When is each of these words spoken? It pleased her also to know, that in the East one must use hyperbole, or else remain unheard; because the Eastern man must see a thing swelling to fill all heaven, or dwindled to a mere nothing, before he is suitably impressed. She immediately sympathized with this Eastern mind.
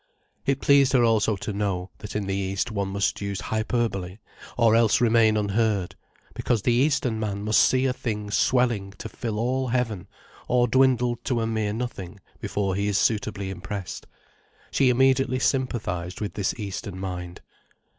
It 0.47 0.61
pleased 0.61 0.93
her 0.93 1.03
also 1.03 1.35
to 1.35 1.53
know, 1.53 1.91
that 1.99 2.15
in 2.15 2.25
the 2.25 2.33
East 2.33 2.71
one 2.71 2.87
must 2.87 3.21
use 3.21 3.39
hyperbole, 3.39 4.17
or 4.57 4.75
else 4.75 4.99
remain 4.99 5.37
unheard; 5.37 5.93
because 6.33 6.63
the 6.63 6.73
Eastern 6.73 7.19
man 7.19 7.43
must 7.43 7.59
see 7.61 7.85
a 7.85 7.93
thing 7.93 8.31
swelling 8.31 8.93
to 8.93 9.07
fill 9.07 9.37
all 9.37 9.67
heaven, 9.67 10.07
or 10.47 10.67
dwindled 10.67 11.23
to 11.25 11.39
a 11.39 11.45
mere 11.45 11.71
nothing, 11.73 12.19
before 12.39 12.73
he 12.73 12.87
is 12.87 12.97
suitably 12.97 13.51
impressed. 13.51 14.07
She 14.71 14.89
immediately 14.89 15.37
sympathized 15.37 16.19
with 16.19 16.33
this 16.33 16.55
Eastern 16.59 16.97
mind. 16.99 17.41